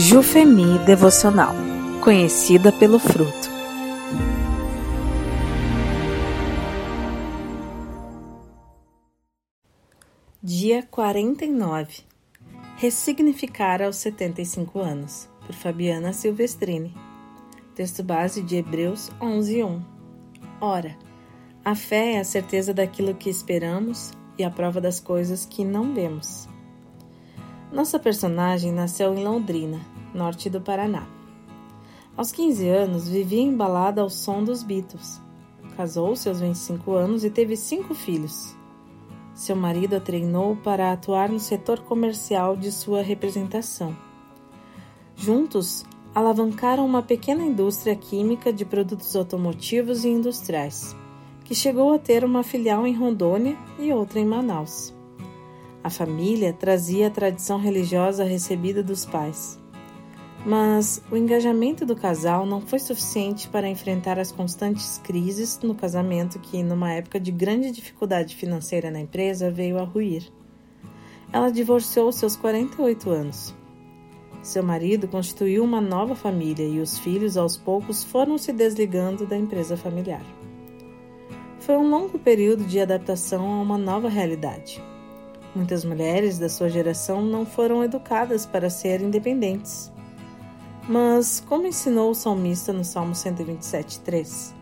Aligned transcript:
Jufemi 0.00 0.78
Devocional, 0.86 1.56
conhecida 2.04 2.70
pelo 2.70 3.00
fruto. 3.00 3.50
Dia 10.40 10.86
49. 10.88 12.04
Ressignificar 12.76 13.82
aos 13.82 13.96
75 13.96 14.78
anos, 14.78 15.28
por 15.44 15.52
Fabiana 15.52 16.12
Silvestrini. 16.12 16.94
Texto 17.74 18.04
base 18.04 18.40
de 18.40 18.58
Hebreus 18.58 19.10
11:1. 19.20 19.82
Ora, 20.60 20.96
a 21.64 21.74
fé 21.74 22.12
é 22.12 22.20
a 22.20 22.24
certeza 22.24 22.72
daquilo 22.72 23.16
que 23.16 23.28
esperamos 23.28 24.12
e 24.38 24.44
a 24.44 24.50
prova 24.50 24.80
das 24.80 25.00
coisas 25.00 25.44
que 25.44 25.64
não 25.64 25.92
vemos. 25.92 26.48
Nossa 27.70 27.98
personagem 27.98 28.72
nasceu 28.72 29.14
em 29.14 29.22
Londrina, 29.22 29.78
norte 30.14 30.48
do 30.48 30.58
Paraná. 30.58 31.06
Aos 32.16 32.32
15 32.32 32.66
anos, 32.66 33.08
vivia 33.08 33.42
embalada 33.42 34.00
ao 34.00 34.08
som 34.08 34.42
dos 34.42 34.62
Beatles. 34.62 35.20
Casou-se 35.76 36.26
aos 36.30 36.40
25 36.40 36.92
anos 36.92 37.24
e 37.24 37.30
teve 37.30 37.56
cinco 37.56 37.94
filhos. 37.94 38.56
Seu 39.34 39.54
marido 39.54 39.96
a 39.96 40.00
treinou 40.00 40.56
para 40.56 40.92
atuar 40.92 41.28
no 41.28 41.38
setor 41.38 41.80
comercial 41.80 42.56
de 42.56 42.72
sua 42.72 43.02
representação. 43.02 43.94
Juntos, 45.14 45.84
alavancaram 46.14 46.86
uma 46.86 47.02
pequena 47.02 47.44
indústria 47.44 47.94
química 47.94 48.50
de 48.50 48.64
produtos 48.64 49.14
automotivos 49.14 50.06
e 50.06 50.08
industriais, 50.08 50.96
que 51.44 51.54
chegou 51.54 51.92
a 51.92 51.98
ter 51.98 52.24
uma 52.24 52.42
filial 52.42 52.86
em 52.86 52.96
Rondônia 52.96 53.58
e 53.78 53.92
outra 53.92 54.18
em 54.18 54.24
Manaus. 54.24 54.96
A 55.82 55.90
família 55.90 56.52
trazia 56.52 57.06
a 57.06 57.10
tradição 57.10 57.58
religiosa 57.58 58.24
recebida 58.24 58.82
dos 58.82 59.04
pais. 59.04 59.58
Mas 60.44 61.02
o 61.10 61.16
engajamento 61.16 61.86
do 61.86 61.94
casal 61.94 62.44
não 62.44 62.60
foi 62.60 62.78
suficiente 62.78 63.48
para 63.48 63.68
enfrentar 63.68 64.18
as 64.18 64.32
constantes 64.32 64.98
crises 64.98 65.58
no 65.62 65.74
casamento 65.74 66.38
que, 66.38 66.62
numa 66.62 66.92
época 66.92 67.20
de 67.20 67.30
grande 67.30 67.70
dificuldade 67.70 68.34
financeira 68.34 68.90
na 68.90 69.00
empresa, 69.00 69.50
veio 69.50 69.78
a 69.78 69.84
ruir. 69.84 70.30
Ela 71.32 71.50
divorciou 71.50 72.10
seus 72.10 72.36
48 72.36 73.10
anos. 73.10 73.54
Seu 74.42 74.62
marido 74.62 75.06
constituiu 75.06 75.62
uma 75.62 75.80
nova 75.80 76.14
família 76.14 76.66
e 76.66 76.80
os 76.80 76.98
filhos, 76.98 77.36
aos 77.36 77.56
poucos, 77.56 78.02
foram 78.02 78.38
se 78.38 78.52
desligando 78.52 79.26
da 79.26 79.36
empresa 79.36 79.76
familiar. 79.76 80.24
Foi 81.60 81.76
um 81.76 81.90
longo 81.90 82.18
período 82.18 82.64
de 82.64 82.80
adaptação 82.80 83.44
a 83.44 83.60
uma 83.60 83.76
nova 83.76 84.08
realidade. 84.08 84.82
Muitas 85.54 85.84
mulheres 85.84 86.38
da 86.38 86.48
sua 86.48 86.68
geração 86.68 87.22
não 87.22 87.46
foram 87.46 87.82
educadas 87.82 88.44
para 88.44 88.70
ser 88.70 89.00
independentes. 89.00 89.90
Mas, 90.88 91.42
como 91.46 91.66
ensinou 91.66 92.10
o 92.10 92.14
salmista 92.14 92.72
no 92.72 92.84
Salmo 92.84 93.12
127,3, 93.12 94.54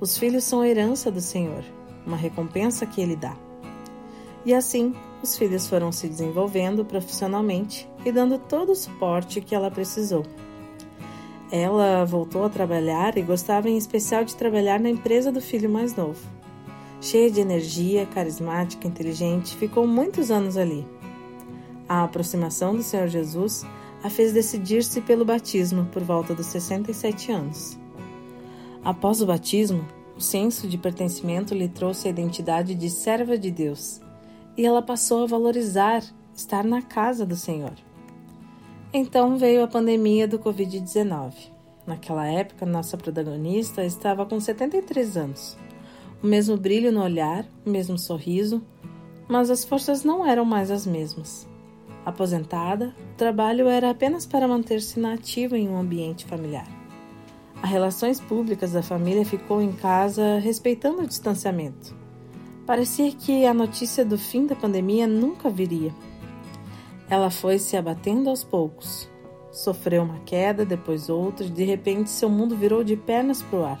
os 0.00 0.16
filhos 0.16 0.44
são 0.44 0.60
a 0.60 0.68
herança 0.68 1.10
do 1.10 1.20
Senhor, 1.20 1.64
uma 2.06 2.16
recompensa 2.16 2.86
que 2.86 3.00
ele 3.00 3.16
dá. 3.16 3.36
E 4.44 4.52
assim, 4.52 4.94
os 5.22 5.36
filhos 5.36 5.66
foram 5.66 5.90
se 5.90 6.06
desenvolvendo 6.06 6.84
profissionalmente 6.84 7.88
e 8.04 8.12
dando 8.12 8.38
todo 8.38 8.72
o 8.72 8.76
suporte 8.76 9.40
que 9.40 9.54
ela 9.54 9.70
precisou. 9.70 10.24
Ela 11.50 12.04
voltou 12.04 12.44
a 12.44 12.50
trabalhar 12.50 13.16
e 13.16 13.22
gostava 13.22 13.68
em 13.68 13.76
especial 13.76 14.24
de 14.24 14.36
trabalhar 14.36 14.80
na 14.80 14.90
empresa 14.90 15.30
do 15.32 15.40
filho 15.40 15.70
mais 15.70 15.94
novo. 15.94 16.20
Cheia 17.04 17.30
de 17.30 17.38
energia, 17.38 18.06
carismática, 18.06 18.88
inteligente, 18.88 19.54
ficou 19.58 19.86
muitos 19.86 20.30
anos 20.30 20.56
ali. 20.56 20.88
A 21.86 22.02
aproximação 22.02 22.74
do 22.74 22.82
Senhor 22.82 23.08
Jesus 23.08 23.62
a 24.02 24.08
fez 24.08 24.32
decidir-se 24.32 25.02
pelo 25.02 25.22
batismo 25.22 25.84
por 25.92 26.02
volta 26.02 26.34
dos 26.34 26.46
67 26.46 27.30
anos. 27.30 27.78
Após 28.82 29.20
o 29.20 29.26
batismo, 29.26 29.86
o 30.16 30.20
senso 30.22 30.66
de 30.66 30.78
pertencimento 30.78 31.52
lhe 31.52 31.68
trouxe 31.68 32.08
a 32.08 32.10
identidade 32.10 32.74
de 32.74 32.88
serva 32.88 33.36
de 33.36 33.50
Deus 33.50 34.00
e 34.56 34.64
ela 34.64 34.80
passou 34.80 35.24
a 35.24 35.26
valorizar 35.26 36.02
estar 36.34 36.64
na 36.64 36.80
casa 36.80 37.26
do 37.26 37.36
Senhor. 37.36 37.74
Então 38.94 39.36
veio 39.36 39.62
a 39.62 39.68
pandemia 39.68 40.26
do 40.26 40.38
Covid-19. 40.38 41.34
Naquela 41.86 42.26
época, 42.26 42.64
nossa 42.64 42.96
protagonista 42.96 43.84
estava 43.84 44.24
com 44.24 44.40
73 44.40 45.18
anos 45.18 45.64
o 46.22 46.26
mesmo 46.26 46.56
brilho 46.56 46.92
no 46.92 47.02
olhar, 47.02 47.46
o 47.64 47.70
mesmo 47.70 47.98
sorriso, 47.98 48.62
mas 49.28 49.50
as 49.50 49.64
forças 49.64 50.04
não 50.04 50.26
eram 50.26 50.44
mais 50.44 50.70
as 50.70 50.86
mesmas. 50.86 51.48
Aposentada, 52.04 52.94
o 53.12 53.16
trabalho 53.16 53.68
era 53.68 53.90
apenas 53.90 54.26
para 54.26 54.46
manter-se 54.46 55.00
nativa 55.00 55.56
em 55.56 55.68
um 55.68 55.76
ambiente 55.76 56.26
familiar. 56.26 56.66
As 57.62 57.70
relações 57.70 58.20
públicas 58.20 58.72
da 58.72 58.82
família 58.82 59.24
ficou 59.24 59.62
em 59.62 59.72
casa 59.72 60.38
respeitando 60.38 61.02
o 61.02 61.06
distanciamento. 61.06 61.94
Parecia 62.66 63.10
que 63.12 63.46
a 63.46 63.54
notícia 63.54 64.04
do 64.04 64.18
fim 64.18 64.46
da 64.46 64.54
pandemia 64.54 65.06
nunca 65.06 65.48
viria. 65.48 65.94
Ela 67.08 67.30
foi 67.30 67.58
se 67.58 67.76
abatendo 67.76 68.28
aos 68.28 68.44
poucos. 68.44 69.08
Sofreu 69.50 70.02
uma 70.02 70.18
queda, 70.20 70.64
depois 70.64 71.08
outra, 71.08 71.46
e 71.46 71.50
de 71.50 71.64
repente 71.64 72.10
seu 72.10 72.28
mundo 72.28 72.56
virou 72.56 72.84
de 72.84 72.96
pernas 72.96 73.42
para 73.42 73.58
o 73.58 73.64
ar 73.64 73.80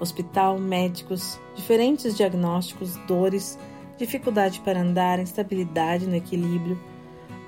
hospital, 0.00 0.58
médicos, 0.58 1.38
diferentes 1.54 2.16
diagnósticos, 2.16 2.96
dores, 3.06 3.58
dificuldade 3.96 4.60
para 4.60 4.80
andar, 4.80 5.18
instabilidade 5.18 6.06
no 6.06 6.16
equilíbrio, 6.16 6.78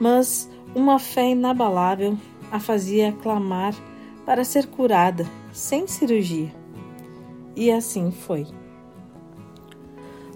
mas 0.00 0.50
uma 0.74 0.98
fé 0.98 1.30
inabalável 1.30 2.16
a 2.50 2.60
fazia 2.60 3.12
clamar 3.12 3.74
para 4.24 4.44
ser 4.44 4.66
curada, 4.66 5.26
sem 5.52 5.86
cirurgia. 5.86 6.52
E 7.54 7.70
assim 7.70 8.10
foi. 8.10 8.46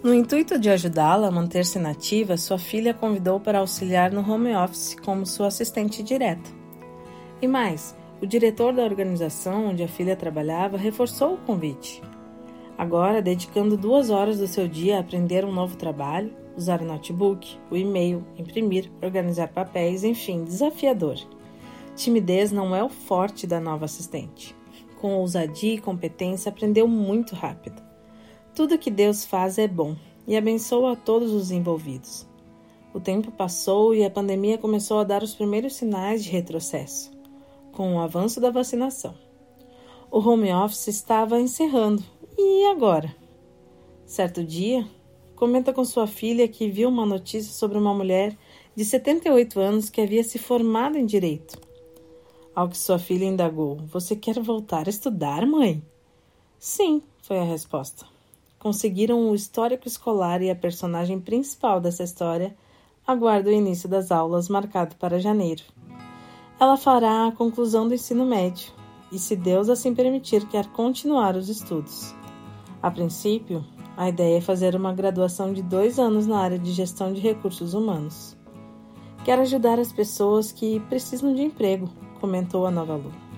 No 0.02 0.14
intuito 0.14 0.58
de 0.58 0.70
ajudá-la 0.70 1.28
a 1.28 1.30
manter-se 1.30 1.78
nativa, 1.78 2.36
sua 2.38 2.58
filha 2.58 2.94
convidou 2.94 3.38
para 3.38 3.58
auxiliar 3.58 4.10
no 4.10 4.20
home 4.20 4.54
office 4.56 4.96
como 5.04 5.26
sua 5.26 5.48
assistente 5.48 6.02
direta. 6.02 6.50
E 7.42 7.46
mais, 7.46 7.94
o 8.22 8.26
diretor 8.26 8.74
da 8.74 8.84
organização 8.84 9.68
onde 9.68 9.82
a 9.82 9.88
filha 9.88 10.14
trabalhava 10.14 10.76
reforçou 10.76 11.34
o 11.34 11.38
convite. 11.38 12.02
Agora, 12.76 13.22
dedicando 13.22 13.76
duas 13.76 14.10
horas 14.10 14.38
do 14.38 14.46
seu 14.46 14.68
dia 14.68 14.98
a 14.98 15.00
aprender 15.00 15.44
um 15.44 15.52
novo 15.52 15.76
trabalho, 15.76 16.32
usar 16.56 16.82
o 16.82 16.84
notebook, 16.84 17.58
o 17.70 17.76
e-mail, 17.76 18.24
imprimir, 18.36 18.90
organizar 19.02 19.48
papéis, 19.48 20.04
enfim, 20.04 20.44
desafiador. 20.44 21.16
Timidez 21.96 22.52
não 22.52 22.76
é 22.76 22.84
o 22.84 22.88
forte 22.90 23.46
da 23.46 23.58
nova 23.58 23.86
assistente. 23.86 24.54
Com 25.00 25.14
ousadia 25.14 25.74
e 25.74 25.80
competência, 25.80 26.50
aprendeu 26.50 26.86
muito 26.86 27.34
rápido. 27.34 27.82
Tudo 28.54 28.78
que 28.78 28.90
Deus 28.90 29.24
faz 29.24 29.56
é 29.56 29.66
bom 29.66 29.96
e 30.26 30.36
abençoa 30.36 30.92
a 30.92 30.96
todos 30.96 31.32
os 31.32 31.50
envolvidos. 31.50 32.28
O 32.92 33.00
tempo 33.00 33.30
passou 33.30 33.94
e 33.94 34.04
a 34.04 34.10
pandemia 34.10 34.58
começou 34.58 34.98
a 34.98 35.04
dar 35.04 35.22
os 35.22 35.34
primeiros 35.34 35.74
sinais 35.74 36.22
de 36.24 36.30
retrocesso 36.30 37.19
com 37.72 37.94
o 37.94 38.00
avanço 38.00 38.40
da 38.40 38.50
vacinação. 38.50 39.14
O 40.10 40.18
home 40.18 40.52
office 40.52 40.88
estava 40.88 41.40
encerrando. 41.40 42.02
E 42.36 42.66
agora? 42.66 43.14
Certo 44.04 44.42
dia, 44.42 44.86
comenta 45.36 45.72
com 45.72 45.84
sua 45.84 46.06
filha 46.06 46.48
que 46.48 46.68
viu 46.68 46.88
uma 46.88 47.06
notícia 47.06 47.52
sobre 47.52 47.78
uma 47.78 47.94
mulher 47.94 48.36
de 48.74 48.84
78 48.84 49.60
anos 49.60 49.88
que 49.88 50.00
havia 50.00 50.24
se 50.24 50.38
formado 50.38 50.98
em 50.98 51.06
direito. 51.06 51.60
Ao 52.54 52.68
que 52.68 52.76
sua 52.76 52.98
filha 52.98 53.24
indagou: 53.24 53.76
Você 53.86 54.16
quer 54.16 54.40
voltar 54.40 54.86
a 54.86 54.90
estudar, 54.90 55.46
mãe? 55.46 55.82
Sim, 56.58 57.02
foi 57.22 57.38
a 57.38 57.44
resposta. 57.44 58.04
Conseguiram 58.58 59.30
o 59.30 59.34
histórico 59.34 59.86
escolar 59.86 60.42
e 60.42 60.50
a 60.50 60.56
personagem 60.56 61.20
principal 61.20 61.80
dessa 61.80 62.02
história 62.02 62.54
aguarda 63.06 63.48
o 63.48 63.52
início 63.52 63.88
das 63.88 64.10
aulas 64.10 64.48
marcado 64.48 64.96
para 64.96 65.18
janeiro 65.18 65.62
ela 66.60 66.76
fará 66.76 67.26
a 67.26 67.32
conclusão 67.32 67.88
do 67.88 67.94
ensino 67.94 68.26
médio 68.26 68.70
e, 69.10 69.18
se 69.18 69.34
Deus 69.34 69.70
assim 69.70 69.94
permitir, 69.94 70.46
quer 70.46 70.66
continuar 70.66 71.34
os 71.34 71.48
estudos. 71.48 72.14
A 72.82 72.90
princípio, 72.90 73.64
a 73.96 74.10
ideia 74.10 74.36
é 74.36 74.40
fazer 74.42 74.76
uma 74.76 74.92
graduação 74.92 75.54
de 75.54 75.62
dois 75.62 75.98
anos 75.98 76.26
na 76.26 76.38
área 76.38 76.58
de 76.58 76.70
gestão 76.72 77.14
de 77.14 77.20
recursos 77.20 77.72
humanos. 77.72 78.36
Quer 79.24 79.38
ajudar 79.38 79.78
as 79.78 79.90
pessoas 79.90 80.52
que 80.52 80.80
precisam 80.80 81.34
de 81.34 81.40
emprego, 81.40 81.88
comentou 82.20 82.66
a 82.66 82.70
nova 82.70 82.92
aluna. 82.92 83.30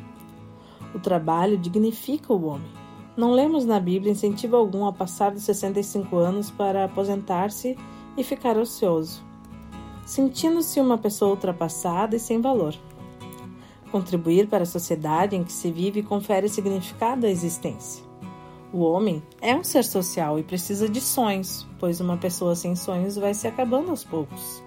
O 0.93 0.99
trabalho 0.99 1.57
dignifica 1.57 2.33
o 2.33 2.45
homem. 2.47 2.71
Não 3.17 3.31
lemos 3.31 3.65
na 3.65 3.79
Bíblia 3.79 4.11
incentivo 4.11 4.57
algum 4.57 4.85
a 4.85 4.93
passar 4.93 5.31
dos 5.31 5.45
65 5.45 6.17
anos 6.17 6.51
para 6.51 6.85
aposentar-se 6.85 7.79
e 8.17 8.25
ficar 8.25 8.57
ocioso, 8.57 9.23
sentindo-se 10.05 10.81
uma 10.81 10.99
pessoa 10.99 11.31
ultrapassada 11.31 12.17
e 12.17 12.19
sem 12.19 12.41
valor. 12.41 12.75
Contribuir 13.93 14.49
para 14.49 14.63
a 14.63 14.67
sociedade 14.67 15.37
em 15.37 15.45
que 15.45 15.53
se 15.53 15.71
vive 15.71 16.03
confere 16.03 16.49
significado 16.49 17.27
à 17.27 17.29
existência. 17.29 18.03
O 18.73 18.81
homem 18.81 19.23
é 19.39 19.55
um 19.55 19.63
ser 19.63 19.85
social 19.85 20.39
e 20.39 20.43
precisa 20.43 20.89
de 20.89 20.99
sonhos, 20.99 21.69
pois 21.79 22.01
uma 22.01 22.17
pessoa 22.17 22.57
sem 22.57 22.75
sonhos 22.75 23.17
vai 23.17 23.35
se 23.35 23.47
acabando 23.47 23.91
aos 23.91 24.03
poucos. 24.03 24.65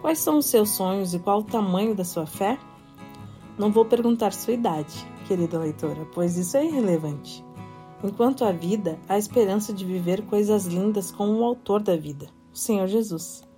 Quais 0.00 0.18
são 0.18 0.38
os 0.38 0.46
seus 0.46 0.70
sonhos 0.70 1.14
e 1.14 1.20
qual 1.20 1.38
o 1.38 1.44
tamanho 1.44 1.94
da 1.94 2.04
sua 2.04 2.26
fé? 2.26 2.58
Não 3.56 3.70
vou 3.70 3.84
perguntar 3.84 4.32
sua 4.32 4.54
idade, 4.54 5.06
querida 5.28 5.56
leitora, 5.56 6.04
pois 6.12 6.36
isso 6.36 6.56
é 6.56 6.64
irrelevante. 6.66 7.44
Enquanto 8.02 8.44
há 8.44 8.50
vida, 8.50 8.98
há 9.08 9.16
esperança 9.16 9.72
de 9.72 9.84
viver 9.84 10.22
coisas 10.22 10.66
lindas 10.66 11.12
com 11.12 11.28
o 11.36 11.44
autor 11.44 11.80
da 11.82 11.94
vida, 11.94 12.26
o 12.52 12.58
Senhor 12.58 12.88
Jesus. 12.88 13.48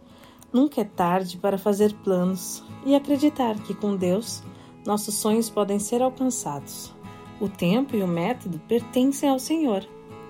Nunca 0.52 0.82
é 0.82 0.84
tarde 0.84 1.38
para 1.38 1.56
fazer 1.56 1.94
planos 2.04 2.62
e 2.84 2.94
acreditar 2.94 3.58
que 3.60 3.72
com 3.72 3.96
Deus 3.96 4.42
nossos 4.84 5.14
sonhos 5.14 5.48
podem 5.48 5.78
ser 5.78 6.02
alcançados. 6.02 6.94
O 7.40 7.48
tempo 7.48 7.96
e 7.96 8.02
o 8.02 8.08
método 8.08 8.60
pertencem 8.68 9.28
ao 9.28 9.38
Senhor 9.38 9.86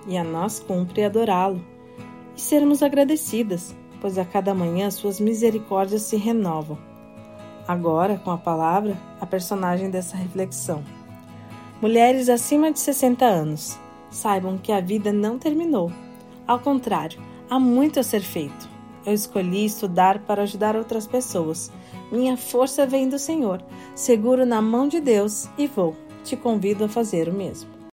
e 0.06 0.16
a 0.16 0.24
nós 0.24 0.60
cumpre 0.60 1.04
adorá-lo 1.04 1.64
e 2.36 2.40
sermos 2.40 2.82
agradecidas, 2.82 3.74
pois 4.00 4.18
a 4.18 4.24
cada 4.24 4.54
manhã 4.54 4.90
suas 4.90 5.20
misericórdias 5.20 6.02
se 6.02 6.16
renovam. 6.16 6.78
Agora, 7.66 8.18
com 8.18 8.30
a 8.30 8.38
palavra, 8.38 8.96
a 9.20 9.26
personagem 9.26 9.90
dessa 9.90 10.16
reflexão. 10.16 10.82
Mulheres 11.80 12.28
acima 12.28 12.72
de 12.72 12.80
60 12.80 13.24
anos, 13.24 13.78
saibam 14.10 14.58
que 14.58 14.72
a 14.72 14.80
vida 14.80 15.12
não 15.12 15.38
terminou. 15.38 15.92
Ao 16.46 16.58
contrário, 16.58 17.20
há 17.48 17.58
muito 17.58 18.00
a 18.00 18.02
ser 18.02 18.20
feito. 18.20 18.68
Eu 19.06 19.14
escolhi 19.14 19.64
estudar 19.64 20.20
para 20.20 20.42
ajudar 20.42 20.76
outras 20.76 21.06
pessoas. 21.06 21.70
Minha 22.12 22.36
força 22.36 22.86
vem 22.86 23.08
do 23.08 23.18
Senhor. 23.18 23.64
Seguro 23.94 24.44
na 24.44 24.60
mão 24.60 24.86
de 24.86 25.00
Deus 25.00 25.48
e 25.56 25.66
vou. 25.66 25.96
Te 26.22 26.36
convido 26.36 26.84
a 26.84 26.88
fazer 26.88 27.26
o 27.28 27.32
mesmo. 27.32 27.81